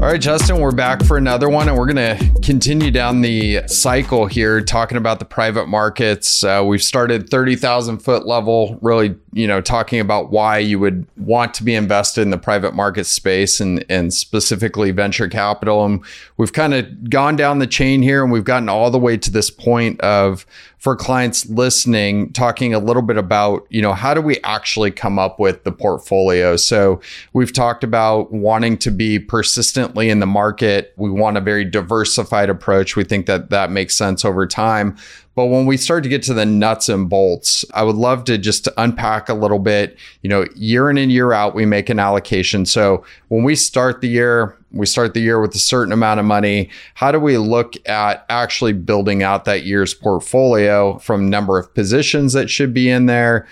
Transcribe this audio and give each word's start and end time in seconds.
All 0.00 0.06
right, 0.06 0.20
Justin, 0.20 0.58
we're 0.58 0.72
back 0.72 1.04
for 1.04 1.18
another 1.18 1.48
one, 1.48 1.68
and 1.68 1.76
we're 1.78 1.92
going 1.92 2.18
to 2.18 2.40
continue 2.40 2.90
down 2.90 3.20
the 3.20 3.60
cycle 3.68 4.26
here, 4.26 4.60
talking 4.60 4.98
about 4.98 5.18
the 5.18 5.24
private 5.24 5.68
markets. 5.68 6.42
Uh, 6.42 6.64
we've 6.66 6.82
started 6.82 7.28
30,000 7.28 7.98
foot 7.98 8.26
level, 8.26 8.76
really, 8.82 9.14
you 9.32 9.46
know, 9.46 9.60
talking 9.60 10.00
about 10.00 10.30
why 10.30 10.58
you 10.58 10.78
would 10.78 11.06
want 11.16 11.54
to 11.54 11.62
be 11.62 11.74
invested 11.74 12.22
in 12.22 12.30
the 12.30 12.38
private 12.38 12.74
market 12.74 13.04
space 13.04 13.60
and, 13.60 13.84
and 13.88 14.12
specifically 14.12 14.90
venture 14.90 15.28
capital. 15.28 15.84
And 15.84 16.04
we've 16.36 16.52
kind 16.52 16.74
of 16.74 17.08
gone 17.08 17.36
down 17.36 17.60
the 17.60 17.66
chain 17.66 18.02
here, 18.02 18.24
and 18.24 18.32
we've 18.32 18.44
gotten 18.44 18.68
all 18.68 18.90
the 18.90 18.98
way 18.98 19.16
to 19.16 19.30
this 19.30 19.50
point 19.50 20.00
of 20.00 20.46
for 20.78 20.96
clients 20.96 21.46
listening, 21.50 22.32
talking 22.32 22.72
a 22.72 22.78
little 22.78 23.02
bit 23.02 23.18
about, 23.18 23.66
you 23.68 23.82
know, 23.82 23.92
how 23.92 24.14
do 24.14 24.20
we 24.22 24.38
actually 24.42 24.90
come 24.90 25.18
up 25.18 25.38
with 25.38 25.62
the 25.64 25.72
portfolio? 25.72 26.56
So 26.56 27.00
we've 27.34 27.52
talked 27.52 27.84
about 27.84 28.32
wanting 28.32 28.78
to 28.78 28.90
be 28.90 29.18
persistently 29.18 30.08
in 30.08 30.20
the 30.20 30.26
market. 30.26 30.94
We 30.96 31.10
want 31.10 31.36
a 31.36 31.40
very 31.42 31.66
diversified 31.66 32.48
approach. 32.48 32.96
We 32.96 33.04
think 33.04 33.26
that 33.26 33.50
that 33.50 33.70
makes 33.70 33.94
sense 33.94 34.24
over 34.24 34.46
time. 34.46 34.96
But 35.34 35.46
when 35.46 35.64
we 35.64 35.76
start 35.76 36.02
to 36.02 36.08
get 36.08 36.22
to 36.24 36.34
the 36.34 36.44
nuts 36.44 36.88
and 36.88 37.08
bolts, 37.08 37.64
I 37.72 37.82
would 37.82 37.96
love 37.96 38.24
to 38.24 38.36
just 38.36 38.68
unpack 38.76 39.28
a 39.28 39.34
little 39.34 39.60
bit. 39.60 39.96
You 40.22 40.28
know, 40.28 40.46
year 40.54 40.90
in 40.90 40.98
and 40.98 41.10
year 41.10 41.32
out, 41.32 41.54
we 41.54 41.64
make 41.64 41.88
an 41.88 41.98
allocation. 41.98 42.66
So 42.66 43.04
when 43.28 43.44
we 43.44 43.54
start 43.54 44.00
the 44.00 44.08
year, 44.08 44.56
we 44.72 44.86
start 44.86 45.14
the 45.14 45.20
year 45.20 45.40
with 45.40 45.54
a 45.54 45.58
certain 45.58 45.92
amount 45.92 46.20
of 46.20 46.26
money. 46.26 46.68
How 46.94 47.12
do 47.12 47.20
we 47.20 47.38
look 47.38 47.74
at 47.88 48.24
actually 48.28 48.72
building 48.72 49.22
out 49.22 49.44
that 49.44 49.64
year's 49.64 49.94
portfolio 49.94 50.98
from 50.98 51.30
number 51.30 51.58
of 51.58 51.72
positions 51.74 52.32
that 52.32 52.50
should 52.50 52.74
be 52.74 52.90
in 52.90 53.06
there? 53.06 53.46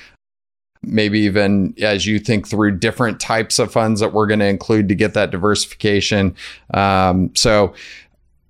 Maybe 0.83 1.21
even 1.21 1.75
as 1.81 2.07
you 2.07 2.19
think 2.19 2.47
through 2.47 2.79
different 2.79 3.19
types 3.19 3.59
of 3.59 3.73
funds 3.73 4.01
that 4.01 4.13
we're 4.13 4.29
going 4.29 4.41
to 4.41 4.47
include 4.47 4.89
to 4.89 4.95
get 4.95 5.15
that 5.15 5.31
diversification. 5.31 6.37
Um, 6.73 7.35
so 7.35 7.75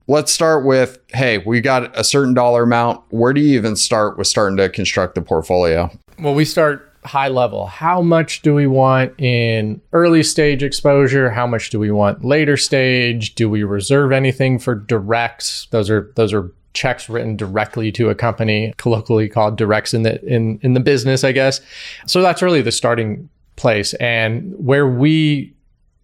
let's 0.08 0.32
start 0.32 0.64
with 0.64 0.98
hey, 1.14 1.38
we 1.38 1.60
got 1.60 1.96
a 1.96 2.02
certain 2.02 2.34
dollar 2.34 2.64
amount. 2.64 3.02
Where 3.10 3.32
do 3.32 3.40
you 3.40 3.56
even 3.56 3.76
start 3.76 4.18
with 4.18 4.26
starting 4.26 4.56
to 4.56 4.68
construct 4.68 5.14
the 5.14 5.22
portfolio? 5.22 5.90
Well, 6.18 6.34
we 6.34 6.44
start 6.44 6.84
high 7.04 7.28
level. 7.28 7.66
How 7.66 8.02
much 8.02 8.42
do 8.42 8.54
we 8.54 8.66
want 8.66 9.18
in 9.18 9.80
early 9.92 10.22
stage 10.22 10.62
exposure? 10.62 11.30
How 11.30 11.46
much 11.46 11.70
do 11.70 11.78
we 11.78 11.90
want 11.90 12.24
later 12.24 12.56
stage? 12.56 13.34
Do 13.34 13.48
we 13.48 13.62
reserve 13.62 14.10
anything 14.10 14.58
for 14.58 14.74
directs? 14.74 15.68
Those 15.70 15.88
are 15.90 16.10
those 16.16 16.32
are 16.32 16.50
checks 16.74 17.08
written 17.08 17.36
directly 17.36 17.90
to 17.92 18.10
a 18.10 18.14
company, 18.14 18.74
colloquially 18.76 19.28
called 19.28 19.56
directs 19.56 19.94
in 19.94 20.02
the 20.02 20.22
in 20.24 20.58
in 20.62 20.74
the 20.74 20.80
business, 20.80 21.22
I 21.24 21.32
guess. 21.32 21.60
So 22.06 22.20
that's 22.20 22.42
really 22.42 22.62
the 22.62 22.72
starting 22.72 23.28
place 23.56 23.92
and 23.94 24.54
where 24.56 24.86
we 24.86 25.52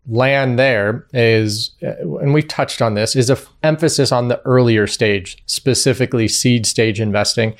land 0.06 0.58
there 0.58 1.06
is 1.14 1.70
uh, 1.82 2.18
and 2.18 2.34
we've 2.34 2.48
touched 2.48 2.82
on 2.82 2.92
this 2.92 3.16
is 3.16 3.30
a 3.30 3.38
emphasis 3.62 4.12
on 4.12 4.28
the 4.28 4.38
earlier 4.44 4.86
stage 4.86 5.42
specifically 5.46 6.28
seed 6.28 6.66
stage 6.66 7.00
investing 7.00 7.54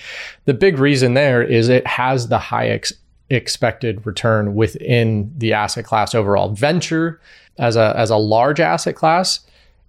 the 0.45 0.53
big 0.53 0.79
reason 0.79 1.15
there 1.15 1.43
is 1.43 1.71
it 1.71 1.87
has 1.87 2.29
the 2.29 2.39
high 2.39 2.69
ex- 2.69 2.93
expected 3.31 4.05
return 4.07 4.55
within 4.55 5.33
the 5.37 5.53
asset 5.53 5.85
class 5.85 6.15
overall. 6.15 6.51
Venture 6.51 7.21
as 7.59 7.77
a 7.77 7.95
as 7.97 8.11
a 8.11 8.17
large 8.17 8.61
asset 8.61 8.97
class 8.97 9.41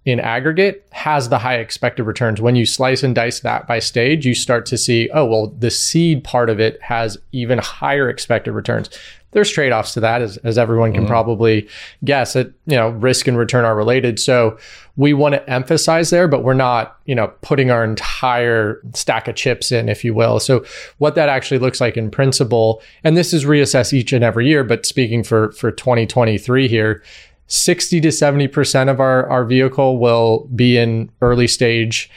in 0.06 0.20
aggregate 0.20 0.86
has 0.92 1.28
the 1.28 1.38
high 1.38 1.56
expected 1.56 2.04
returns. 2.04 2.40
When 2.40 2.56
you 2.56 2.64
slice 2.64 3.02
and 3.02 3.14
dice 3.14 3.40
that 3.40 3.66
by 3.66 3.80
stage, 3.80 4.24
you 4.24 4.34
start 4.34 4.64
to 4.66 4.78
see, 4.78 5.10
oh, 5.12 5.26
well, 5.26 5.48
the 5.48 5.70
seed 5.70 6.24
part 6.24 6.48
of 6.48 6.58
it 6.58 6.80
has 6.80 7.18
even 7.32 7.58
higher 7.58 8.08
expected 8.08 8.52
returns 8.52 8.88
there's 9.36 9.50
trade-offs 9.50 9.92
to 9.92 10.00
that 10.00 10.22
as, 10.22 10.38
as 10.38 10.56
everyone 10.56 10.92
can 10.92 11.02
mm-hmm. 11.02 11.10
probably 11.10 11.68
guess 12.04 12.32
that 12.32 12.46
you 12.66 12.74
know 12.74 12.88
risk 12.88 13.28
and 13.28 13.36
return 13.36 13.66
are 13.66 13.76
related 13.76 14.18
so 14.18 14.56
we 14.96 15.12
want 15.12 15.34
to 15.34 15.50
emphasize 15.50 16.08
there 16.08 16.26
but 16.26 16.42
we're 16.42 16.54
not 16.54 16.98
you 17.04 17.14
know 17.14 17.28
putting 17.42 17.70
our 17.70 17.84
entire 17.84 18.80
stack 18.94 19.28
of 19.28 19.34
chips 19.34 19.70
in 19.70 19.90
if 19.90 20.04
you 20.04 20.14
will 20.14 20.40
so 20.40 20.64
what 20.96 21.16
that 21.16 21.28
actually 21.28 21.58
looks 21.58 21.82
like 21.82 21.98
in 21.98 22.10
principle 22.10 22.80
and 23.04 23.14
this 23.14 23.34
is 23.34 23.44
reassessed 23.44 23.92
each 23.92 24.10
and 24.10 24.24
every 24.24 24.48
year 24.48 24.64
but 24.64 24.86
speaking 24.86 25.22
for 25.22 25.52
for 25.52 25.70
2023 25.70 26.66
here 26.66 27.02
60 27.48 28.00
to 28.00 28.08
70% 28.08 28.90
of 28.90 29.00
our, 29.00 29.28
our 29.28 29.44
vehicle 29.44 29.98
will 29.98 30.48
be 30.54 30.76
in 30.76 31.10
early 31.20 31.46
stage. 31.46 32.10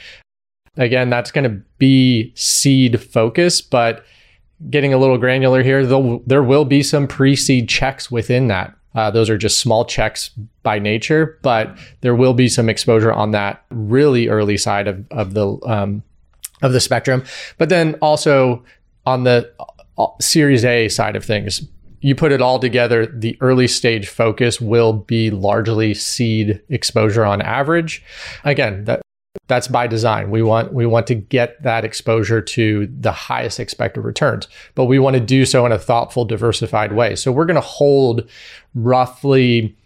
Again, 0.76 1.10
that's 1.10 1.30
going 1.30 1.44
to 1.44 1.62
be 1.78 2.32
seed 2.34 3.00
focus, 3.00 3.60
but 3.60 4.04
getting 4.68 4.92
a 4.92 4.98
little 4.98 5.18
granular 5.18 5.62
here, 5.62 5.86
there 6.26 6.42
will 6.42 6.64
be 6.64 6.82
some 6.82 7.06
pre-seed 7.06 7.68
checks 7.68 8.10
within 8.10 8.48
that. 8.48 8.74
Uh, 8.94 9.10
those 9.10 9.30
are 9.30 9.38
just 9.38 9.60
small 9.60 9.84
checks 9.84 10.30
by 10.62 10.78
nature, 10.78 11.38
but 11.42 11.78
there 12.00 12.14
will 12.14 12.34
be 12.34 12.48
some 12.48 12.68
exposure 12.68 13.12
on 13.12 13.30
that 13.30 13.64
really 13.70 14.28
early 14.28 14.56
side 14.56 14.88
of, 14.88 15.04
of 15.12 15.34
the 15.34 15.56
um, 15.64 16.02
of 16.62 16.72
the 16.72 16.80
spectrum. 16.80 17.22
But 17.56 17.68
then 17.68 17.94
also 18.02 18.64
on 19.06 19.24
the 19.24 19.50
uh, 19.96 20.06
Series 20.20 20.64
A 20.64 20.88
side 20.88 21.14
of 21.14 21.24
things, 21.24 21.62
you 22.00 22.14
put 22.14 22.32
it 22.32 22.40
all 22.40 22.58
together, 22.58 23.06
the 23.06 23.36
early 23.40 23.68
stage 23.68 24.08
focus 24.08 24.60
will 24.60 24.92
be 24.92 25.30
largely 25.30 25.94
seed 25.94 26.62
exposure 26.68 27.24
on 27.24 27.42
average. 27.42 28.02
Again, 28.44 28.84
that 28.84 29.02
that's 29.46 29.68
by 29.68 29.86
design. 29.86 30.30
We 30.30 30.42
want 30.42 30.72
we 30.72 30.86
want 30.86 31.06
to 31.08 31.14
get 31.14 31.62
that 31.62 31.84
exposure 31.84 32.40
to 32.40 32.86
the 32.86 33.12
highest 33.12 33.60
expected 33.60 34.00
returns, 34.00 34.48
but 34.74 34.86
we 34.86 34.98
want 34.98 35.14
to 35.14 35.20
do 35.20 35.44
so 35.44 35.66
in 35.66 35.72
a 35.72 35.78
thoughtful, 35.78 36.24
diversified 36.24 36.92
way. 36.92 37.14
So 37.16 37.30
we're 37.30 37.44
going 37.44 37.54
to 37.56 37.60
hold 37.60 38.28
roughly 38.74 39.76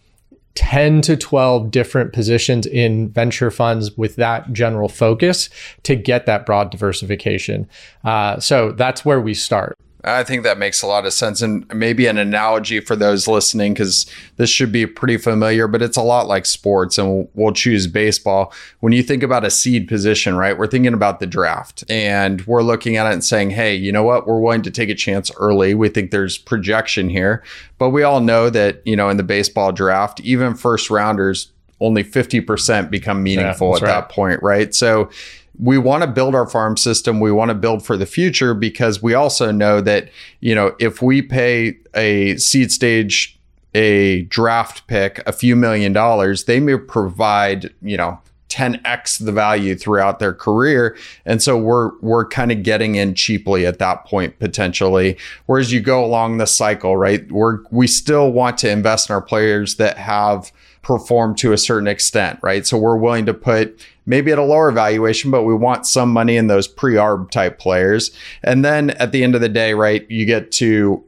10 0.54 1.00
to 1.02 1.16
12 1.16 1.70
different 1.70 2.12
positions 2.12 2.64
in 2.66 3.08
venture 3.10 3.50
funds 3.50 3.96
with 3.96 4.16
that 4.16 4.52
general 4.52 4.88
focus 4.88 5.50
to 5.82 5.96
get 5.96 6.26
that 6.26 6.46
broad 6.46 6.70
diversification. 6.70 7.68
Uh, 8.04 8.38
so 8.38 8.70
that's 8.72 9.04
where 9.04 9.20
we 9.20 9.34
start. 9.34 9.76
I 10.04 10.22
think 10.22 10.42
that 10.42 10.58
makes 10.58 10.82
a 10.82 10.86
lot 10.86 11.06
of 11.06 11.12
sense. 11.12 11.40
And 11.40 11.66
maybe 11.74 12.06
an 12.06 12.18
analogy 12.18 12.80
for 12.80 12.94
those 12.94 13.26
listening, 13.26 13.72
because 13.72 14.06
this 14.36 14.50
should 14.50 14.70
be 14.70 14.86
pretty 14.86 15.16
familiar, 15.16 15.66
but 15.66 15.82
it's 15.82 15.96
a 15.96 16.02
lot 16.02 16.26
like 16.26 16.46
sports, 16.46 16.98
and 16.98 17.28
we'll, 17.34 17.54
choose 17.54 17.86
baseball. 17.86 18.52
When 18.80 18.92
you 18.92 19.02
think 19.04 19.22
about 19.22 19.44
a 19.44 19.50
seed 19.50 19.86
position, 19.86 20.34
right, 20.34 20.58
we're 20.58 20.66
thinking 20.66 20.92
about 20.92 21.20
the 21.20 21.26
draft 21.26 21.84
and 21.88 22.44
we're 22.46 22.64
looking 22.64 22.96
at 22.96 23.06
it 23.06 23.12
and 23.12 23.22
saying, 23.22 23.50
hey, 23.50 23.76
you 23.76 23.92
know 23.92 24.02
what? 24.02 24.26
We're 24.26 24.40
willing 24.40 24.62
to 24.62 24.72
take 24.72 24.88
a 24.88 24.94
chance 24.94 25.30
early. 25.38 25.72
We 25.72 25.88
think 25.88 26.10
there's 26.10 26.36
projection 26.36 27.08
here. 27.08 27.44
But 27.78 27.90
we 27.90 28.02
all 28.02 28.20
know 28.20 28.50
that, 28.50 28.82
you 28.84 28.96
know, 28.96 29.08
in 29.08 29.18
the 29.18 29.22
baseball 29.22 29.70
draft, 29.70 30.18
even 30.22 30.54
first 30.54 30.90
rounders, 30.90 31.52
only 31.80 32.02
50% 32.02 32.90
become 32.90 33.22
meaningful 33.22 33.70
yeah, 33.70 33.76
at 33.76 33.82
right. 33.82 33.88
that 33.88 34.08
point, 34.08 34.42
right? 34.42 34.74
So, 34.74 35.10
we 35.58 35.78
want 35.78 36.02
to 36.02 36.08
build 36.08 36.34
our 36.34 36.48
farm 36.48 36.76
system. 36.76 37.20
We 37.20 37.32
want 37.32 37.50
to 37.50 37.54
build 37.54 37.84
for 37.84 37.96
the 37.96 38.06
future 38.06 38.54
because 38.54 39.02
we 39.02 39.14
also 39.14 39.50
know 39.50 39.80
that, 39.80 40.10
you 40.40 40.54
know, 40.54 40.74
if 40.78 41.00
we 41.00 41.22
pay 41.22 41.78
a 41.94 42.36
seed 42.36 42.72
stage, 42.72 43.38
a 43.74 44.22
draft 44.22 44.86
pick, 44.86 45.22
a 45.26 45.32
few 45.32 45.56
million 45.56 45.92
dollars, 45.92 46.44
they 46.44 46.60
may 46.60 46.76
provide, 46.76 47.72
you 47.82 47.96
know, 47.96 48.20
10x 48.48 49.24
the 49.24 49.32
value 49.32 49.74
throughout 49.74 50.20
their 50.20 50.32
career. 50.32 50.96
And 51.26 51.42
so 51.42 51.58
we're 51.58 51.98
we're 52.00 52.26
kind 52.26 52.52
of 52.52 52.62
getting 52.62 52.94
in 52.94 53.14
cheaply 53.14 53.66
at 53.66 53.80
that 53.80 54.04
point 54.04 54.38
potentially. 54.38 55.18
Whereas 55.46 55.72
you 55.72 55.80
go 55.80 56.04
along 56.04 56.38
the 56.38 56.46
cycle, 56.46 56.96
right? 56.96 57.30
We're 57.32 57.58
we 57.70 57.88
still 57.88 58.30
want 58.30 58.58
to 58.58 58.70
invest 58.70 59.10
in 59.10 59.14
our 59.14 59.22
players 59.22 59.76
that 59.76 59.98
have 59.98 60.52
performed 60.82 61.38
to 61.38 61.52
a 61.52 61.58
certain 61.58 61.88
extent, 61.88 62.38
right? 62.42 62.64
So 62.64 62.78
we're 62.78 62.96
willing 62.96 63.26
to 63.26 63.34
put 63.34 63.80
maybe 64.06 64.32
at 64.32 64.38
a 64.38 64.42
lower 64.42 64.70
valuation, 64.70 65.30
but 65.30 65.44
we 65.44 65.54
want 65.54 65.86
some 65.86 66.10
money 66.10 66.36
in 66.36 66.46
those 66.46 66.68
pre-arb 66.68 67.30
type 67.30 67.58
players. 67.58 68.10
And 68.42 68.64
then 68.64 68.90
at 68.90 69.12
the 69.12 69.24
end 69.24 69.34
of 69.34 69.40
the 69.40 69.48
day, 69.48 69.74
right, 69.74 70.08
you 70.10 70.26
get 70.26 70.52
to 70.52 71.04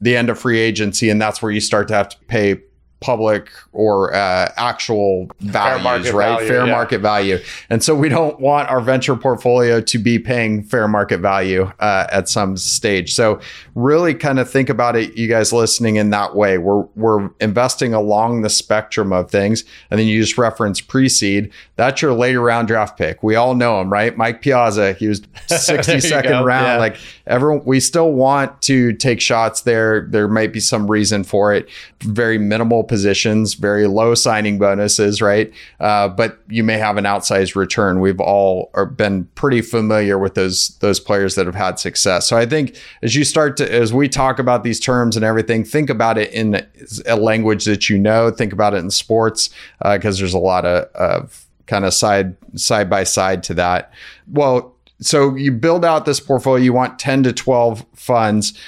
the 0.00 0.16
end 0.16 0.28
of 0.28 0.38
free 0.38 0.58
agency, 0.58 1.08
and 1.08 1.20
that's 1.20 1.40
where 1.40 1.50
you 1.50 1.60
start 1.60 1.88
to 1.88 1.94
have 1.94 2.10
to 2.10 2.18
pay 2.26 2.60
public 3.00 3.50
or 3.72 4.14
uh, 4.14 4.50
actual 4.56 5.30
values, 5.40 6.10
right? 6.12 6.36
Value, 6.36 6.48
fair 6.48 6.66
yeah. 6.66 6.72
market 6.72 7.00
value. 7.00 7.38
And 7.68 7.82
so 7.82 7.94
we 7.94 8.08
don't 8.08 8.40
want 8.40 8.68
our 8.70 8.80
venture 8.80 9.16
portfolio 9.16 9.80
to 9.82 9.98
be 9.98 10.18
paying 10.18 10.62
fair 10.62 10.88
market 10.88 11.18
value 11.18 11.70
uh, 11.80 12.06
at 12.10 12.28
some 12.28 12.56
stage. 12.56 13.14
So 13.14 13.38
really 13.74 14.14
kind 14.14 14.38
of 14.38 14.50
think 14.50 14.68
about 14.68 14.96
it, 14.96 15.16
you 15.16 15.28
guys 15.28 15.52
listening 15.52 15.96
in 15.96 16.10
that 16.10 16.34
way. 16.34 16.58
We're 16.58 16.82
we're 16.96 17.28
investing 17.40 17.92
along 17.92 18.42
the 18.42 18.50
spectrum 18.50 19.12
of 19.12 19.30
things, 19.30 19.64
and 19.90 20.00
then 20.00 20.06
you 20.06 20.20
just 20.20 20.38
reference 20.38 20.80
pre-seed. 20.80 21.52
That's 21.76 22.00
your 22.00 22.14
later 22.14 22.40
round 22.40 22.68
draft 22.68 22.96
pick. 22.96 23.22
We 23.22 23.34
all 23.34 23.54
know 23.54 23.80
him, 23.80 23.92
right? 23.92 24.16
Mike 24.16 24.40
Piazza. 24.40 24.94
He 24.94 25.08
was 25.08 25.20
62nd 25.48 26.44
round. 26.44 26.66
Yeah. 26.66 26.76
Like 26.78 26.96
everyone, 27.26 27.62
we 27.66 27.80
still 27.80 28.12
want 28.12 28.62
to 28.62 28.94
take 28.94 29.20
shots 29.20 29.62
there. 29.62 30.06
There 30.10 30.28
might 30.28 30.52
be 30.52 30.60
some 30.60 30.90
reason 30.90 31.24
for 31.24 31.52
it. 31.52 31.68
Very 32.00 32.38
minimal 32.38 32.84
positions, 32.86 33.54
very 33.54 33.86
low 33.86 34.14
signing 34.14 34.58
bonuses, 34.58 35.20
right? 35.20 35.52
Uh, 35.80 36.08
but 36.08 36.38
you 36.48 36.64
may 36.64 36.78
have 36.78 36.96
an 36.96 37.04
outsized 37.04 37.54
return. 37.54 38.00
We've 38.00 38.20
all 38.20 38.70
been 38.96 39.24
pretty 39.34 39.62
familiar 39.62 40.18
with 40.18 40.34
those 40.34 40.76
those 40.78 41.00
players 41.00 41.34
that 41.34 41.46
have 41.46 41.54
had 41.54 41.78
success. 41.78 42.26
So 42.28 42.36
I 42.36 42.46
think 42.46 42.76
as 43.02 43.14
you 43.14 43.24
start 43.24 43.56
to 43.58 43.72
as 43.72 43.92
we 43.92 44.08
talk 44.08 44.38
about 44.38 44.64
these 44.64 44.80
terms 44.80 45.16
and 45.16 45.24
everything, 45.24 45.64
think 45.64 45.90
about 45.90 46.18
it 46.18 46.32
in 46.32 46.66
a 47.06 47.16
language 47.16 47.64
that 47.64 47.88
you 47.88 47.98
know. 47.98 48.30
Think 48.30 48.52
about 48.52 48.74
it 48.74 48.78
in 48.78 48.90
sports 48.90 49.50
because 49.82 50.18
uh, 50.18 50.20
there's 50.20 50.34
a 50.34 50.38
lot 50.38 50.64
of, 50.64 50.84
of 50.94 51.46
kind 51.66 51.84
of 51.84 51.94
side 51.94 52.36
side 52.54 52.88
by 52.88 53.04
side 53.04 53.42
to 53.44 53.54
that. 53.54 53.92
Well, 54.26 54.74
so 55.00 55.34
you 55.34 55.52
build 55.52 55.84
out 55.84 56.06
this 56.06 56.20
portfolio. 56.20 56.62
You 56.62 56.72
want 56.72 56.98
ten 56.98 57.22
to 57.24 57.32
twelve 57.32 57.84
funds 57.94 58.58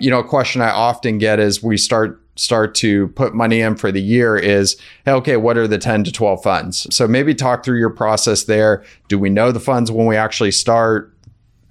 you 0.00 0.10
know, 0.10 0.18
a 0.18 0.24
question 0.24 0.62
I 0.62 0.70
often 0.70 1.18
get 1.18 1.38
is 1.38 1.62
we 1.62 1.76
start 1.76 2.19
start 2.40 2.74
to 2.74 3.08
put 3.08 3.34
money 3.34 3.60
in 3.60 3.76
for 3.76 3.92
the 3.92 4.00
year 4.00 4.36
is 4.36 4.76
hey, 5.04 5.12
okay 5.12 5.36
what 5.36 5.58
are 5.58 5.68
the 5.68 5.78
10 5.78 6.04
to 6.04 6.12
12 6.12 6.42
funds? 6.42 6.86
So 6.94 7.06
maybe 7.06 7.34
talk 7.34 7.64
through 7.64 7.78
your 7.78 7.90
process 7.90 8.44
there. 8.44 8.82
Do 9.08 9.18
we 9.18 9.28
know 9.28 9.52
the 9.52 9.60
funds 9.60 9.90
when 9.92 10.06
we 10.06 10.16
actually 10.16 10.52
start? 10.52 11.14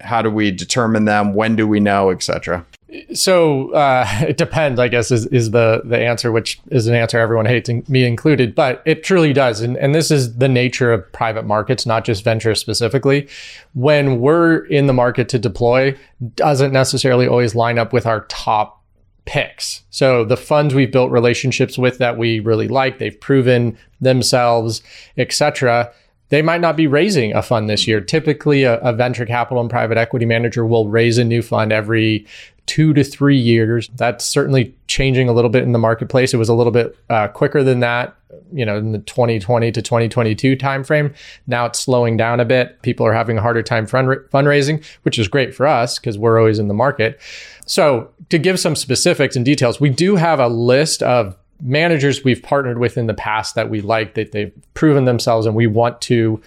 How 0.00 0.22
do 0.22 0.30
we 0.30 0.50
determine 0.50 1.04
them? 1.04 1.34
When 1.34 1.56
do 1.56 1.66
we 1.66 1.80
know 1.80 2.10
etc 2.10 2.64
so 3.12 3.72
uh, 3.72 4.04
it 4.28 4.36
depends 4.36 4.80
i 4.80 4.88
guess 4.88 5.12
is, 5.12 5.24
is 5.26 5.52
the 5.52 5.80
the 5.84 5.96
answer 5.96 6.32
which 6.32 6.60
is 6.72 6.88
an 6.88 6.94
answer 6.94 7.20
everyone 7.20 7.46
hates 7.46 7.68
me 7.88 8.04
included 8.04 8.52
but 8.54 8.82
it 8.84 9.02
truly 9.02 9.32
does. 9.32 9.60
And, 9.60 9.76
and 9.76 9.94
this 9.94 10.10
is 10.10 10.36
the 10.36 10.48
nature 10.48 10.92
of 10.92 11.10
private 11.12 11.44
markets 11.44 11.86
not 11.86 12.04
just 12.04 12.24
venture 12.24 12.54
specifically. 12.54 13.28
When 13.74 14.20
we're 14.20 14.66
in 14.66 14.86
the 14.86 14.92
market 14.92 15.28
to 15.30 15.38
deploy 15.38 15.96
doesn't 16.34 16.72
necessarily 16.72 17.26
always 17.26 17.54
line 17.54 17.78
up 17.78 17.92
with 17.92 18.06
our 18.06 18.26
top 18.26 18.79
picks. 19.24 19.82
So 19.90 20.24
the 20.24 20.36
funds 20.36 20.74
we've 20.74 20.92
built 20.92 21.10
relationships 21.10 21.78
with 21.78 21.98
that 21.98 22.18
we 22.18 22.40
really 22.40 22.68
like, 22.68 22.98
they've 22.98 23.20
proven 23.20 23.76
themselves, 24.00 24.82
etc. 25.16 25.92
They 26.30 26.42
might 26.42 26.60
not 26.60 26.76
be 26.76 26.86
raising 26.86 27.34
a 27.34 27.42
fund 27.42 27.68
this 27.68 27.86
year. 27.86 28.00
Typically, 28.00 28.64
a, 28.64 28.78
a, 28.78 28.92
venture 28.92 29.26
capital 29.26 29.60
and 29.60 29.68
private 29.68 29.98
equity 29.98 30.26
manager 30.26 30.64
will 30.64 30.88
raise 30.88 31.18
a 31.18 31.24
new 31.24 31.42
fund 31.42 31.72
every 31.72 32.26
two 32.66 32.94
to 32.94 33.02
three 33.02 33.36
years. 33.36 33.90
That's 33.96 34.24
certainly 34.24 34.74
changing 34.86 35.28
a 35.28 35.32
little 35.32 35.50
bit 35.50 35.64
in 35.64 35.72
the 35.72 35.78
marketplace. 35.78 36.32
It 36.32 36.36
was 36.36 36.48
a 36.48 36.54
little 36.54 36.72
bit 36.72 36.96
uh, 37.10 37.26
quicker 37.28 37.64
than 37.64 37.80
that, 37.80 38.16
you 38.52 38.64
know, 38.64 38.78
in 38.78 38.92
the 38.92 39.00
2020 39.00 39.72
to 39.72 39.82
2022 39.82 40.56
timeframe. 40.56 41.12
Now 41.48 41.66
it's 41.66 41.80
slowing 41.80 42.16
down 42.16 42.38
a 42.38 42.44
bit. 42.44 42.80
People 42.82 43.06
are 43.06 43.12
having 43.12 43.38
a 43.38 43.42
harder 43.42 43.64
time 43.64 43.86
fund- 43.86 44.20
fundraising, 44.32 44.84
which 45.02 45.18
is 45.18 45.26
great 45.26 45.52
for 45.52 45.66
us 45.66 45.98
because 45.98 46.16
we're 46.16 46.38
always 46.38 46.60
in 46.60 46.68
the 46.68 46.74
market. 46.74 47.20
So, 47.66 48.10
to 48.30 48.38
give 48.38 48.60
some 48.60 48.76
specifics 48.76 49.34
and 49.34 49.44
details, 49.44 49.80
we 49.80 49.90
do 49.90 50.14
have 50.14 50.38
a 50.38 50.48
list 50.48 51.02
of 51.02 51.36
managers 51.62 52.24
we've 52.24 52.42
partnered 52.42 52.78
with 52.78 52.96
in 52.96 53.06
the 53.06 53.14
past 53.14 53.54
that 53.54 53.70
we 53.70 53.80
like, 53.80 54.14
that 54.14 54.32
they've 54.32 54.52
proven 54.74 55.04
themselves, 55.04 55.46
and 55.46 55.54
we 55.54 55.66
want 55.66 56.00
to 56.02 56.40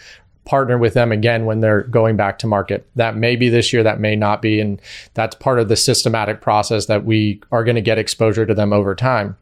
partner 0.46 0.78
with 0.78 0.94
them 0.94 1.12
again 1.12 1.46
when 1.46 1.62
they're 1.62 1.84
going 1.84 2.18
back 2.18 2.38
to 2.40 2.48
market. 2.48 2.88
That 2.96 3.16
may 3.16 3.36
be 3.36 3.50
this 3.50 3.72
year, 3.72 3.84
that 3.84 4.00
may 4.00 4.16
not 4.16 4.42
be. 4.42 4.60
And 4.60 4.82
that's 5.14 5.36
part 5.36 5.60
of 5.60 5.70
the 5.70 5.76
systematic 5.76 6.42
process 6.42 6.88
that 6.88 7.06
we 7.06 7.42
are 7.52 7.64
going 7.64 7.76
to 7.76 7.82
get 7.82 7.98
exposure 7.98 8.46
to 8.46 8.54
them 8.54 8.74
over 8.74 8.94
time. 8.94 9.38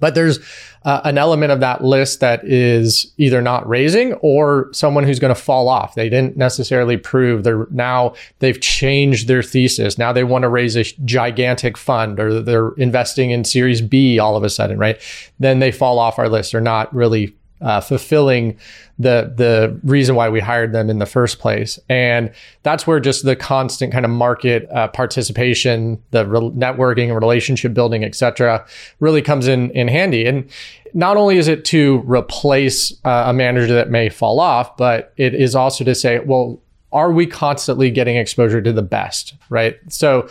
But 0.00 0.14
there's 0.14 0.38
uh, 0.84 1.00
an 1.04 1.18
element 1.18 1.52
of 1.52 1.60
that 1.60 1.82
list 1.82 2.20
that 2.20 2.44
is 2.44 3.12
either 3.16 3.40
not 3.40 3.66
raising 3.68 4.12
or 4.14 4.68
someone 4.72 5.04
who's 5.04 5.18
going 5.18 5.34
to 5.34 5.40
fall 5.40 5.68
off. 5.68 5.94
They 5.94 6.08
didn't 6.08 6.36
necessarily 6.36 6.96
prove 6.96 7.44
they're 7.44 7.66
now 7.70 8.14
they've 8.40 8.60
changed 8.60 9.28
their 9.28 9.42
thesis. 9.42 9.96
Now 9.96 10.12
they 10.12 10.24
want 10.24 10.42
to 10.42 10.48
raise 10.48 10.76
a 10.76 10.84
gigantic 11.04 11.76
fund 11.76 12.20
or 12.20 12.40
they're 12.40 12.72
investing 12.72 13.30
in 13.30 13.44
series 13.44 13.80
B 13.80 14.18
all 14.18 14.36
of 14.36 14.44
a 14.44 14.50
sudden, 14.50 14.78
right? 14.78 15.00
Then 15.38 15.58
they 15.58 15.72
fall 15.72 15.98
off 15.98 16.18
our 16.18 16.28
list. 16.28 16.52
They're 16.52 16.60
not 16.60 16.94
really 16.94 17.34
uh, 17.60 17.80
fulfilling 17.80 18.58
the 18.98 19.32
the 19.36 19.78
reason 19.82 20.14
why 20.14 20.28
we 20.28 20.40
hired 20.40 20.72
them 20.72 20.90
in 20.90 20.98
the 20.98 21.06
first 21.06 21.38
place. 21.38 21.78
And 21.88 22.30
that's 22.62 22.86
where 22.86 23.00
just 23.00 23.24
the 23.24 23.36
constant 23.36 23.92
kind 23.92 24.04
of 24.04 24.10
market 24.10 24.68
uh, 24.70 24.88
participation, 24.88 26.02
the 26.10 26.26
re- 26.26 26.40
networking 26.50 27.08
and 27.08 27.14
relationship 27.14 27.74
building, 27.74 28.04
et 28.04 28.14
cetera, 28.14 28.64
really 29.00 29.22
comes 29.22 29.48
in 29.48 29.70
in 29.70 29.88
handy. 29.88 30.26
And 30.26 30.50
not 30.92 31.16
only 31.16 31.38
is 31.38 31.48
it 31.48 31.64
to 31.66 32.02
replace 32.06 32.92
uh, 33.04 33.24
a 33.26 33.32
manager 33.32 33.74
that 33.74 33.90
may 33.90 34.08
fall 34.08 34.38
off, 34.38 34.76
but 34.76 35.12
it 35.16 35.34
is 35.34 35.56
also 35.56 35.84
to 35.84 35.94
say, 35.94 36.20
well, 36.20 36.60
are 36.94 37.12
we 37.12 37.26
constantly 37.26 37.90
getting 37.90 38.16
exposure 38.16 38.62
to 38.62 38.72
the 38.72 38.82
best, 38.82 39.34
right? 39.50 39.76
So 39.88 40.28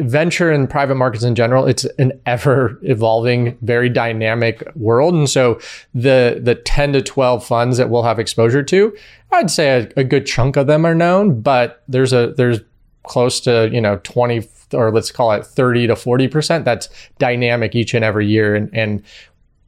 venture 0.00 0.50
and 0.50 0.68
private 0.68 0.96
markets 0.96 1.24
in 1.24 1.34
general, 1.34 1.66
it's 1.66 1.84
an 1.98 2.12
ever 2.26 2.78
evolving, 2.82 3.56
very 3.62 3.88
dynamic 3.88 4.68
world. 4.74 5.14
And 5.14 5.30
so 5.30 5.60
the 5.94 6.40
the 6.42 6.56
10 6.56 6.94
to 6.94 7.02
12 7.02 7.46
funds 7.46 7.78
that 7.78 7.90
we'll 7.90 8.02
have 8.02 8.18
exposure 8.18 8.62
to, 8.64 8.96
I'd 9.32 9.50
say 9.50 9.82
a, 9.96 10.00
a 10.00 10.04
good 10.04 10.26
chunk 10.26 10.56
of 10.56 10.66
them 10.66 10.84
are 10.84 10.94
known, 10.94 11.40
but 11.40 11.82
there's 11.88 12.12
a 12.12 12.34
there's 12.36 12.60
close 13.04 13.40
to, 13.40 13.70
you 13.72 13.80
know, 13.80 14.00
20 14.02 14.48
or 14.72 14.90
let's 14.90 15.12
call 15.12 15.30
it 15.32 15.46
30 15.46 15.86
to 15.88 15.94
40% 15.94 16.64
that's 16.64 16.88
dynamic 17.18 17.74
each 17.74 17.94
and 17.94 18.04
every 18.04 18.26
year. 18.26 18.54
And 18.54 18.68
and 18.74 19.02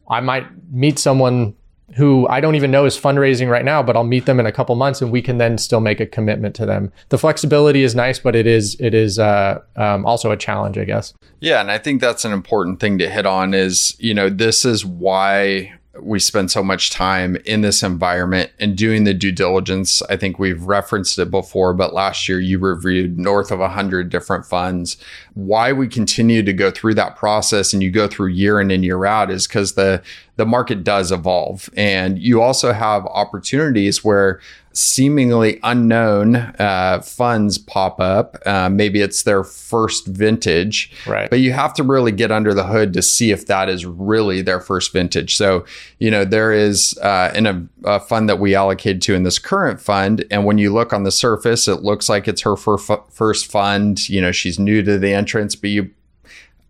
I 0.08 0.20
might 0.20 0.46
meet 0.72 0.98
someone 0.98 1.54
who 1.94 2.26
I 2.28 2.40
don't 2.40 2.56
even 2.56 2.70
know 2.70 2.84
is 2.84 2.98
fundraising 2.98 3.48
right 3.48 3.64
now, 3.64 3.82
but 3.82 3.96
I'll 3.96 4.04
meet 4.04 4.26
them 4.26 4.40
in 4.40 4.46
a 4.46 4.52
couple 4.52 4.74
months 4.74 5.00
and 5.00 5.12
we 5.12 5.22
can 5.22 5.38
then 5.38 5.56
still 5.56 5.80
make 5.80 6.00
a 6.00 6.06
commitment 6.06 6.54
to 6.56 6.66
them. 6.66 6.92
The 7.10 7.18
flexibility 7.18 7.84
is 7.84 7.94
nice, 7.94 8.18
but 8.18 8.34
it 8.34 8.46
is 8.46 8.76
it 8.80 8.92
is 8.92 9.18
uh, 9.18 9.60
um, 9.76 10.04
also 10.04 10.32
a 10.32 10.36
challenge, 10.36 10.78
I 10.78 10.84
guess. 10.84 11.14
Yeah, 11.40 11.60
and 11.60 11.70
I 11.70 11.78
think 11.78 12.00
that's 12.00 12.24
an 12.24 12.32
important 12.32 12.80
thing 12.80 12.98
to 12.98 13.08
hit 13.08 13.24
on. 13.24 13.54
Is 13.54 13.94
you 14.00 14.14
know 14.14 14.28
this 14.28 14.64
is 14.64 14.84
why 14.84 15.74
we 16.00 16.18
spend 16.18 16.50
so 16.50 16.62
much 16.62 16.90
time 16.90 17.36
in 17.44 17.60
this 17.60 17.82
environment 17.82 18.50
and 18.58 18.76
doing 18.76 19.04
the 19.04 19.14
due 19.14 19.32
diligence. 19.32 20.02
I 20.02 20.16
think 20.16 20.38
we've 20.38 20.62
referenced 20.62 21.18
it 21.18 21.30
before, 21.30 21.74
but 21.74 21.94
last 21.94 22.28
year 22.28 22.40
you 22.40 22.58
reviewed 22.58 23.18
north 23.18 23.50
of 23.50 23.60
100 23.60 24.10
different 24.10 24.44
funds. 24.44 24.96
Why 25.34 25.72
we 25.72 25.88
continue 25.88 26.42
to 26.42 26.52
go 26.52 26.70
through 26.70 26.94
that 26.94 27.16
process 27.16 27.72
and 27.72 27.82
you 27.82 27.90
go 27.90 28.08
through 28.08 28.28
year 28.28 28.60
in 28.60 28.70
and 28.70 28.84
year 28.84 29.04
out 29.04 29.30
is 29.30 29.46
because 29.46 29.72
the 29.72 30.02
the 30.36 30.46
market 30.46 30.84
does 30.84 31.10
evolve 31.10 31.68
and 31.76 32.18
you 32.18 32.40
also 32.42 32.72
have 32.72 33.06
opportunities 33.06 34.04
where 34.04 34.40
seemingly 34.76 35.58
unknown 35.62 36.36
uh, 36.36 37.00
funds 37.02 37.56
pop 37.56 37.98
up. 37.98 38.36
Uh, 38.44 38.68
maybe 38.68 39.00
it's 39.00 39.22
their 39.22 39.42
first 39.42 40.06
vintage, 40.06 40.92
right? 41.06 41.30
But 41.30 41.40
you 41.40 41.52
have 41.52 41.72
to 41.74 41.82
really 41.82 42.12
get 42.12 42.30
under 42.30 42.52
the 42.52 42.64
hood 42.64 42.92
to 42.92 43.02
see 43.02 43.30
if 43.30 43.46
that 43.46 43.70
is 43.70 43.86
really 43.86 44.42
their 44.42 44.60
first 44.60 44.92
vintage. 44.92 45.34
So, 45.34 45.64
you 45.98 46.10
know, 46.10 46.26
there 46.26 46.52
is 46.52 46.96
uh, 46.98 47.32
in 47.34 47.46
a, 47.46 47.66
a, 47.84 48.00
fund 48.00 48.28
that 48.28 48.38
we 48.38 48.54
allocated 48.54 49.00
to 49.02 49.14
in 49.14 49.22
this 49.22 49.38
current 49.38 49.80
fund, 49.80 50.24
and 50.30 50.44
when 50.44 50.58
you 50.58 50.72
look 50.72 50.92
on 50.92 51.04
the 51.04 51.10
surface, 51.10 51.66
it 51.66 51.82
looks 51.82 52.08
like 52.10 52.28
it's 52.28 52.42
her 52.42 52.56
first 52.56 53.50
fund. 53.50 54.08
You 54.10 54.20
know, 54.20 54.32
she's 54.32 54.58
new 54.58 54.82
to 54.82 54.98
the 54.98 55.12
entrance, 55.12 55.56
but 55.56 55.70
you 55.70 55.90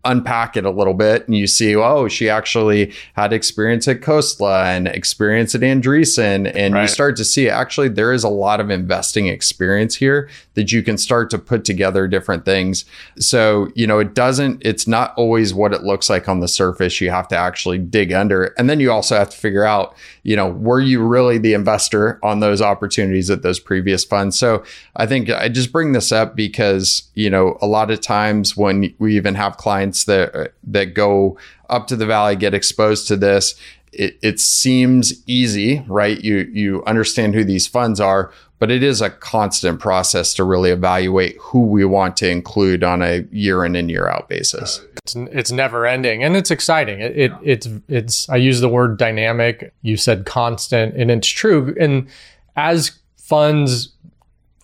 unpack 0.05 0.55
it 0.55 0.65
a 0.65 0.69
little 0.69 0.93
bit 0.93 1.27
and 1.27 1.35
you 1.35 1.47
see, 1.47 1.75
oh, 1.75 2.07
she 2.07 2.29
actually 2.29 2.93
had 3.13 3.33
experience 3.33 3.87
at 3.87 4.01
Khosla 4.01 4.65
and 4.65 4.87
experience 4.87 5.53
at 5.53 5.61
Andreessen. 5.61 6.51
And 6.55 6.73
right. 6.73 6.83
you 6.83 6.87
start 6.87 7.17
to 7.17 7.25
see 7.25 7.49
actually 7.49 7.89
there 7.89 8.13
is 8.13 8.23
a 8.23 8.29
lot 8.29 8.59
of 8.59 8.69
investing 8.69 9.27
experience 9.27 9.95
here 9.95 10.29
that 10.53 10.71
you 10.71 10.81
can 10.81 10.97
start 10.97 11.29
to 11.31 11.37
put 11.37 11.65
together 11.65 12.07
different 12.07 12.45
things. 12.45 12.85
So, 13.19 13.69
you 13.75 13.85
know, 13.85 13.99
it 13.99 14.13
doesn't, 14.13 14.61
it's 14.65 14.87
not 14.87 15.13
always 15.17 15.53
what 15.53 15.73
it 15.73 15.83
looks 15.83 16.09
like 16.09 16.29
on 16.29 16.39
the 16.39 16.47
surface. 16.47 17.01
You 17.01 17.11
have 17.11 17.27
to 17.29 17.37
actually 17.37 17.77
dig 17.77 18.13
under. 18.13 18.45
And 18.57 18.69
then 18.69 18.79
you 18.79 18.91
also 18.91 19.15
have 19.17 19.29
to 19.29 19.37
figure 19.37 19.65
out, 19.65 19.95
you 20.23 20.35
know, 20.35 20.47
were 20.47 20.81
you 20.81 21.01
really 21.01 21.37
the 21.37 21.53
investor 21.53 22.19
on 22.23 22.39
those 22.39 22.61
opportunities 22.61 23.29
at 23.29 23.41
those 23.41 23.59
previous 23.59 24.03
funds? 24.03 24.37
So 24.37 24.63
I 24.95 25.05
think 25.05 25.29
I 25.29 25.49
just 25.49 25.71
bring 25.71 25.91
this 25.91 26.11
up 26.11 26.35
because, 26.35 27.03
you 27.13 27.29
know, 27.29 27.57
a 27.61 27.67
lot 27.67 27.91
of 27.91 28.01
times 28.01 28.55
when 28.55 28.93
we 28.99 29.15
even 29.15 29.35
have 29.35 29.57
clients 29.57 29.86
clients 29.87 30.03
that 30.05 30.53
that 30.63 30.93
go 30.93 31.37
up 31.69 31.87
to 31.87 31.95
the 31.95 32.05
valley 32.05 32.35
get 32.35 32.53
exposed 32.53 33.07
to 33.07 33.15
this 33.15 33.55
it, 33.91 34.17
it 34.21 34.39
seems 34.39 35.23
easy 35.27 35.83
right 35.87 36.23
you 36.23 36.49
you 36.53 36.83
understand 36.85 37.33
who 37.33 37.43
these 37.43 37.67
funds 37.67 37.99
are 37.99 38.31
but 38.59 38.71
it 38.71 38.81
is 38.81 39.01
a 39.01 39.11
constant 39.11 39.79
process 39.79 40.33
to 40.33 40.43
really 40.43 40.71
evaluate 40.71 41.37
who 41.39 41.61
we 41.61 41.85
want 41.85 42.17
to 42.17 42.27
include 42.27 42.83
on 42.83 43.03
a 43.03 43.23
year 43.31 43.63
in 43.63 43.75
and 43.75 43.91
year 43.91 44.07
out 44.07 44.27
basis. 44.29 44.83
It's, 45.03 45.15
it's 45.15 45.51
never 45.51 45.85
ending 45.85 46.23
and 46.23 46.35
it's 46.35 46.49
exciting. 46.49 46.99
It, 46.99 47.15
it, 47.15 47.31
it's 47.43 47.69
it's 47.87 48.27
I 48.29 48.37
use 48.37 48.59
the 48.59 48.67
word 48.67 48.97
dynamic. 48.97 49.75
You 49.83 49.95
said 49.95 50.25
constant, 50.25 50.95
and 50.95 51.11
it's 51.11 51.27
true. 51.27 51.75
And 51.79 52.07
as 52.55 52.97
funds 53.15 53.89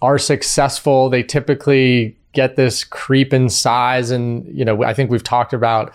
are 0.02 0.18
successful, 0.18 1.12
they 1.12 1.22
typically 1.22 2.18
get 2.34 2.56
this 2.56 2.84
creep 2.84 3.34
in 3.34 3.50
size. 3.50 4.12
And, 4.12 4.46
you 4.58 4.66
know, 4.66 4.84
I 4.84 4.94
think 4.94 5.10
we've 5.10 5.24
talked 5.24 5.54
about 5.54 5.94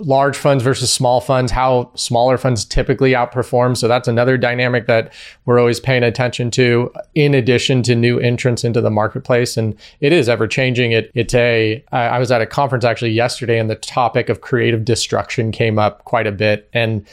large 0.00 0.36
funds 0.36 0.62
versus 0.62 0.92
small 0.92 1.20
funds, 1.20 1.50
how 1.50 1.90
smaller 1.94 2.36
funds 2.36 2.62
typically 2.62 3.12
outperform. 3.12 3.74
So 3.74 3.88
that's 3.88 4.06
another 4.06 4.36
dynamic 4.36 4.86
that 4.86 5.14
we're 5.46 5.58
always 5.58 5.80
paying 5.80 6.02
attention 6.02 6.50
to, 6.52 6.92
in 7.14 7.32
addition 7.32 7.82
to 7.84 7.94
new 7.94 8.18
entrants 8.18 8.64
into 8.64 8.82
the 8.82 8.90
marketplace. 8.90 9.56
And 9.56 9.74
it 10.00 10.12
is 10.12 10.28
ever 10.28 10.46
changing. 10.46 10.92
It, 10.92 11.10
it's 11.14 11.34
a, 11.34 11.82
I 11.90 12.18
was 12.18 12.30
at 12.30 12.42
a 12.42 12.46
conference 12.46 12.84
actually 12.84 13.12
yesterday, 13.12 13.58
and 13.58 13.70
the 13.70 13.76
topic 13.76 14.28
of 14.28 14.42
creative 14.42 14.84
destruction 14.84 15.52
came 15.52 15.78
up 15.78 16.04
quite 16.04 16.26
a 16.26 16.32
bit. 16.32 16.68
And 16.74 17.06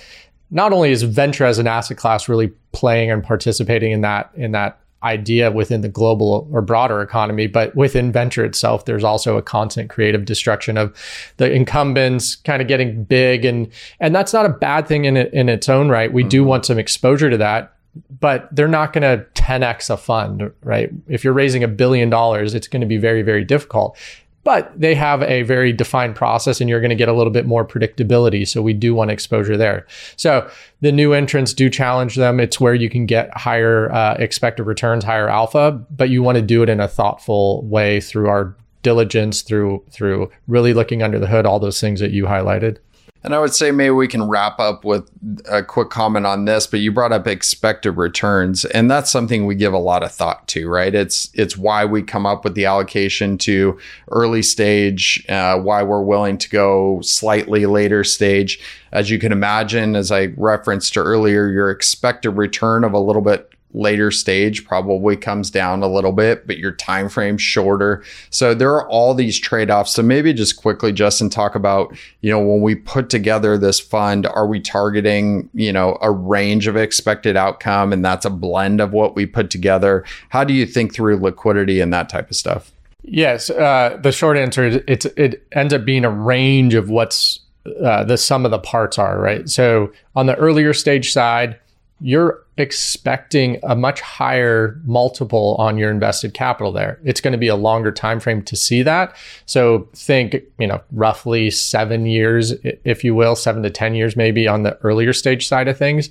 not 0.51 0.73
only 0.73 0.91
is 0.91 1.03
venture 1.03 1.45
as 1.45 1.59
an 1.59 1.67
asset 1.67 1.97
class 1.97 2.27
really 2.27 2.51
playing 2.73 3.09
and 3.09 3.23
participating 3.23 3.91
in 3.91 4.01
that 4.01 4.29
in 4.35 4.51
that 4.51 4.79
idea 5.03 5.51
within 5.51 5.81
the 5.81 5.89
global 5.89 6.47
or 6.51 6.61
broader 6.61 7.01
economy, 7.01 7.47
but 7.47 7.75
within 7.75 8.11
venture 8.11 8.45
itself, 8.45 8.85
there's 8.85 9.03
also 9.03 9.37
a 9.37 9.41
constant 9.41 9.89
creative 9.89 10.25
destruction 10.25 10.77
of 10.77 10.95
the 11.37 11.51
incumbents 11.51 12.35
kind 12.35 12.61
of 12.61 12.67
getting 12.67 13.03
big, 13.03 13.45
and 13.45 13.69
and 13.99 14.15
that's 14.15 14.33
not 14.33 14.45
a 14.45 14.49
bad 14.49 14.87
thing 14.87 15.05
in 15.05 15.17
in 15.17 15.49
its 15.49 15.69
own 15.69 15.89
right. 15.89 16.11
We 16.11 16.23
mm-hmm. 16.23 16.29
do 16.29 16.43
want 16.43 16.65
some 16.65 16.79
exposure 16.79 17.29
to 17.29 17.37
that, 17.37 17.73
but 18.19 18.47
they're 18.51 18.67
not 18.67 18.93
going 18.93 19.01
to 19.01 19.25
10x 19.33 19.89
a 19.89 19.97
fund, 19.97 20.51
right? 20.63 20.89
If 21.07 21.23
you're 21.23 21.33
raising 21.33 21.63
a 21.63 21.67
billion 21.67 22.09
dollars, 22.09 22.53
it's 22.53 22.67
going 22.67 22.81
to 22.81 22.87
be 22.87 22.97
very 22.97 23.21
very 23.21 23.43
difficult 23.43 23.97
but 24.43 24.71
they 24.79 24.95
have 24.95 25.23
a 25.23 25.43
very 25.43 25.71
defined 25.71 26.15
process 26.15 26.59
and 26.59 26.69
you're 26.69 26.81
going 26.81 26.89
to 26.89 26.95
get 26.95 27.07
a 27.07 27.13
little 27.13 27.31
bit 27.31 27.45
more 27.45 27.65
predictability. 27.65 28.47
So 28.47 28.61
we 28.61 28.73
do 28.73 28.93
want 28.93 29.11
exposure 29.11 29.57
there. 29.57 29.87
So 30.15 30.49
the 30.81 30.91
new 30.91 31.13
entrants 31.13 31.53
do 31.53 31.69
challenge 31.69 32.15
them. 32.15 32.39
It's 32.39 32.59
where 32.59 32.75
you 32.75 32.89
can 32.89 33.05
get 33.05 33.35
higher 33.37 33.91
uh, 33.91 34.15
expected 34.15 34.63
returns, 34.63 35.03
higher 35.03 35.29
alpha, 35.29 35.71
but 35.89 36.09
you 36.09 36.21
want 36.23 36.37
to 36.37 36.41
do 36.41 36.63
it 36.63 36.69
in 36.69 36.79
a 36.79 36.87
thoughtful 36.87 37.63
way 37.63 38.01
through 38.01 38.27
our 38.27 38.55
diligence, 38.81 39.41
through 39.41 39.83
through 39.89 40.29
really 40.47 40.73
looking 40.73 41.01
under 41.01 41.17
the 41.17 41.27
hood, 41.27 41.45
all 41.45 41.59
those 41.59 41.79
things 41.79 41.99
that 42.01 42.11
you 42.11 42.25
highlighted. 42.25 42.77
And 43.23 43.33
I 43.33 43.39
would 43.39 43.53
say 43.53 43.71
maybe 43.71 43.91
we 43.91 44.09
can 44.09 44.27
wrap 44.27 44.59
up 44.59 44.83
with 44.83 45.09
a 45.49 45.63
quick 45.63 45.89
comment 45.89 46.25
on 46.25 46.43
this, 46.43 46.67
but 46.67 46.81
you 46.81 46.91
brought 46.91 47.13
up 47.13 47.25
expected 47.25 47.91
returns, 47.91 48.65
and 48.65 48.91
that's 48.91 49.09
something 49.09 49.45
we 49.45 49.55
give 49.55 49.71
a 49.71 49.77
lot 49.77 50.03
of 50.03 50.11
thought 50.11 50.45
to, 50.49 50.67
right? 50.67 50.93
It's 50.93 51.29
it's 51.33 51.55
why 51.55 51.85
we 51.85 52.03
come 52.03 52.25
up 52.25 52.43
with 52.43 52.53
the 52.55 52.65
allocation 52.65 53.37
to 53.39 53.79
early 54.11 54.41
stage, 54.41 55.25
uh, 55.29 55.57
why 55.57 55.83
we're 55.83 56.03
willing 56.03 56.37
to 56.39 56.49
go 56.49 56.99
slightly 57.01 57.65
later 57.65 58.03
stage. 58.03 58.59
As 58.91 59.09
you 59.09 59.19
can 59.19 59.31
imagine, 59.31 59.95
as 59.95 60.11
I 60.11 60.33
referenced 60.35 60.97
earlier, 60.97 61.47
your 61.47 61.71
expected 61.71 62.31
return 62.31 62.83
of 62.83 62.91
a 62.91 62.99
little 62.99 63.21
bit 63.21 63.52
later 63.73 64.11
stage 64.11 64.65
probably 64.65 65.17
comes 65.17 65.49
down 65.49 65.81
a 65.81 65.87
little 65.87 66.11
bit 66.11 66.45
but 66.47 66.57
your 66.57 66.71
time 66.71 67.09
frame 67.09 67.37
shorter. 67.37 68.03
So 68.29 68.53
there 68.53 68.71
are 68.71 68.87
all 68.87 69.13
these 69.13 69.39
trade-offs. 69.39 69.93
So 69.93 70.03
maybe 70.03 70.33
just 70.33 70.57
quickly 70.57 70.91
justin 70.91 71.29
talk 71.29 71.55
about 71.55 71.95
you 72.21 72.29
know 72.29 72.39
when 72.39 72.61
we 72.61 72.75
put 72.75 73.09
together 73.09 73.57
this 73.57 73.79
fund 73.79 74.25
are 74.25 74.47
we 74.47 74.59
targeting 74.59 75.49
you 75.53 75.73
know 75.73 75.97
a 76.01 76.11
range 76.11 76.67
of 76.67 76.77
expected 76.77 77.35
outcome 77.35 77.91
and 77.91 78.03
that's 78.05 78.25
a 78.25 78.29
blend 78.29 78.79
of 78.79 78.93
what 78.93 79.15
we 79.15 79.25
put 79.25 79.49
together? 79.49 80.05
How 80.29 80.43
do 80.43 80.53
you 80.53 80.65
think 80.65 80.93
through 80.93 81.17
liquidity 81.17 81.79
and 81.79 81.93
that 81.93 82.09
type 82.09 82.29
of 82.29 82.35
stuff? 82.35 82.71
Yes 83.03 83.49
uh, 83.49 83.97
the 84.01 84.11
short 84.11 84.37
answer 84.37 84.65
is 84.65 84.79
it's 84.87 85.05
it 85.05 85.45
ends 85.51 85.73
up 85.73 85.85
being 85.85 86.05
a 86.05 86.11
range 86.11 86.73
of 86.73 86.89
what's 86.89 87.39
uh, 87.83 88.03
the 88.03 88.17
sum 88.17 88.45
of 88.45 88.51
the 88.51 88.59
parts 88.59 88.97
are 88.97 89.19
right? 89.19 89.49
So 89.49 89.91
on 90.15 90.27
the 90.27 90.35
earlier 90.35 90.73
stage 90.73 91.11
side 91.11 91.59
you're 91.99 92.43
expecting 92.57 93.59
a 93.63 93.75
much 93.75 94.01
higher 94.01 94.79
multiple 94.85 95.55
on 95.57 95.77
your 95.77 95.89
invested 95.89 96.33
capital 96.33 96.71
there. 96.71 96.99
It's 97.03 97.21
going 97.21 97.31
to 97.31 97.37
be 97.37 97.47
a 97.47 97.55
longer 97.55 97.91
time 97.91 98.19
frame 98.19 98.43
to 98.43 98.55
see 98.55 98.83
that. 98.83 99.15
So 99.45 99.87
think 99.93 100.35
you 100.59 100.67
know 100.67 100.81
roughly 100.91 101.49
7 101.49 102.05
years 102.05 102.53
if 102.83 103.03
you 103.03 103.15
will 103.15 103.35
7 103.35 103.63
to 103.63 103.69
10 103.69 103.95
years 103.95 104.15
maybe 104.15 104.47
on 104.47 104.63
the 104.63 104.77
earlier 104.83 105.13
stage 105.13 105.47
side 105.47 105.67
of 105.67 105.77
things. 105.77 106.09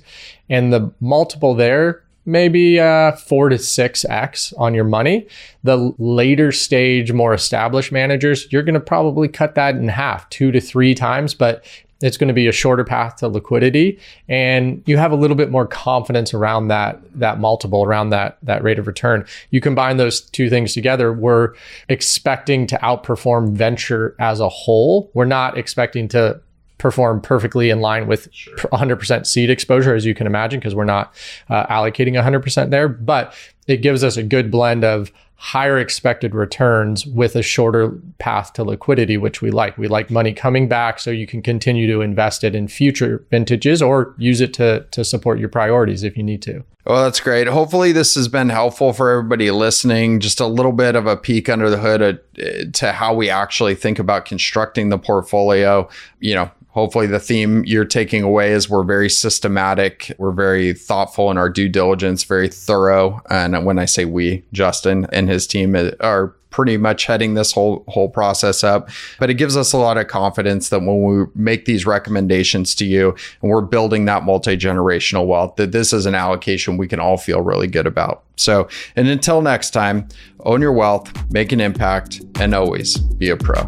And 0.49 0.73
the 0.73 0.91
multiple 0.99 1.53
there 1.53 2.03
maybe 2.25 2.79
uh, 2.79 3.11
4 3.13 3.49
to 3.49 3.57
6x 3.57 4.53
on 4.57 4.73
your 4.73 4.85
money. 4.85 5.27
The 5.63 5.93
later 5.97 6.51
stage 6.53 7.11
more 7.11 7.33
established 7.33 7.91
managers 7.91 8.51
you're 8.51 8.63
going 8.63 8.73
to 8.73 8.79
probably 8.79 9.27
cut 9.27 9.55
that 9.55 9.75
in 9.75 9.87
half 9.89 10.29
2 10.29 10.51
to 10.51 10.59
3 10.59 10.95
times. 10.95 11.33
But 11.33 11.63
it's 12.03 12.17
going 12.17 12.27
to 12.27 12.33
be 12.33 12.47
a 12.47 12.51
shorter 12.51 12.83
path 12.83 13.15
to 13.15 13.27
liquidity 13.27 13.97
and 14.27 14.83
you 14.85 14.97
have 14.97 15.11
a 15.11 15.15
little 15.15 15.37
bit 15.37 15.49
more 15.49 15.65
confidence 15.65 16.33
around 16.33 16.67
that 16.67 16.99
that 17.17 17.39
multiple 17.39 17.83
around 17.83 18.09
that 18.09 18.37
that 18.43 18.61
rate 18.61 18.77
of 18.77 18.87
return 18.87 19.25
you 19.49 19.61
combine 19.61 19.97
those 19.97 20.21
two 20.21 20.49
things 20.49 20.73
together 20.73 21.13
we're 21.13 21.53
expecting 21.89 22.67
to 22.67 22.77
outperform 22.77 23.53
venture 23.53 24.15
as 24.19 24.39
a 24.39 24.49
whole 24.49 25.09
we're 25.13 25.25
not 25.25 25.57
expecting 25.57 26.07
to 26.07 26.39
perform 26.77 27.21
perfectly 27.21 27.69
in 27.69 27.79
line 27.79 28.07
with 28.07 28.27
sure. 28.33 28.55
100% 28.55 29.25
seed 29.25 29.49
exposure 29.49 29.95
as 29.95 30.05
you 30.05 30.13
can 30.13 30.27
imagine 30.27 30.59
because 30.59 30.75
we're 30.75 30.83
not 30.83 31.13
uh, 31.49 31.65
allocating 31.67 32.21
100% 32.21 32.69
there 32.69 32.89
but 32.89 33.33
it 33.67 33.77
gives 33.77 34.03
us 34.03 34.17
a 34.17 34.23
good 34.23 34.51
blend 34.51 34.83
of 34.83 35.09
higher 35.43 35.77
expected 35.77 36.33
returns 36.33 37.05
with 37.05 37.35
a 37.35 37.41
shorter 37.41 37.99
path 38.17 38.53
to 38.53 38.63
liquidity, 38.63 39.17
which 39.17 39.41
we 39.41 39.51
like. 39.51 39.77
We 39.77 39.89
like 39.89 40.09
money 40.09 40.31
coming 40.31 40.69
back 40.69 40.99
so 40.99 41.11
you 41.11 41.27
can 41.27 41.41
continue 41.41 41.85
to 41.91 41.99
invest 41.99 42.45
it 42.45 42.55
in 42.55 42.69
future 42.69 43.25
vintages 43.29 43.81
or 43.81 44.15
use 44.17 44.39
it 44.39 44.53
to, 44.53 44.85
to 44.91 45.03
support 45.03 45.39
your 45.39 45.49
priorities 45.49 46.01
if 46.01 46.15
you 46.15 46.23
need 46.23 46.41
to. 46.43 46.63
Well, 46.85 47.03
that's 47.03 47.19
great. 47.19 47.47
Hopefully, 47.47 47.91
this 47.91 48.15
has 48.15 48.29
been 48.29 48.47
helpful 48.47 48.93
for 48.93 49.09
everybody 49.11 49.51
listening. 49.51 50.21
Just 50.21 50.39
a 50.39 50.47
little 50.47 50.71
bit 50.71 50.95
of 50.95 51.07
a 51.07 51.17
peek 51.17 51.49
under 51.49 51.69
the 51.69 51.77
hood 51.77 52.01
uh, 52.01 52.71
to 52.71 52.93
how 52.93 53.13
we 53.13 53.29
actually 53.29 53.75
think 53.75 53.99
about 53.99 54.23
constructing 54.23 54.87
the 54.87 54.97
portfolio. 54.97 55.89
You 56.21 56.35
know, 56.35 56.51
hopefully 56.73 57.07
the 57.07 57.19
theme 57.19 57.63
you're 57.65 57.85
taking 57.85 58.23
away 58.23 58.51
is 58.51 58.69
we're 58.69 58.83
very 58.83 59.09
systematic 59.09 60.11
we're 60.17 60.31
very 60.31 60.73
thoughtful 60.73 61.31
in 61.31 61.37
our 61.37 61.49
due 61.49 61.69
diligence 61.69 62.23
very 62.23 62.49
thorough. 62.49 63.21
And 63.29 63.65
when 63.65 63.79
i 63.79 63.85
say 63.85 64.05
we 64.05 64.43
justin 64.51 65.07
and 65.11 65.29
his 65.29 65.47
team 65.47 65.75
are 65.99 66.35
pretty 66.53 66.77
much 66.77 67.05
heading 67.05 67.33
this 67.33 67.51
whole 67.51 67.83
whole 67.89 68.07
process 68.07 68.63
up. 68.63 68.89
But 69.19 69.29
it 69.29 69.33
gives 69.33 69.57
us 69.57 69.73
a 69.73 69.77
lot 69.77 69.97
of 69.97 70.07
confidence 70.07 70.69
that 70.69 70.81
when 70.81 71.03
we 71.03 71.25
make 71.35 71.65
these 71.65 71.85
recommendations 71.85 72.75
to 72.75 72.85
you 72.85 73.15
and 73.41 73.51
we're 73.51 73.61
building 73.61 74.05
that 74.05 74.23
multi-generational 74.23 75.27
wealth 75.27 75.55
that 75.57 75.71
this 75.71 75.91
is 75.91 76.05
an 76.05 76.15
allocation 76.15 76.77
we 76.77 76.87
can 76.87 76.99
all 76.99 77.17
feel 77.17 77.41
really 77.41 77.67
good 77.67 77.87
about. 77.87 78.23
So 78.37 78.69
and 78.95 79.07
until 79.07 79.41
next 79.41 79.71
time 79.71 80.07
own 80.41 80.61
your 80.61 80.73
wealth 80.73 81.11
make 81.31 81.51
an 81.51 81.59
impact 81.59 82.21
and 82.39 82.53
always 82.53 82.97
be 82.97 83.29
a 83.29 83.35
pro 83.35 83.67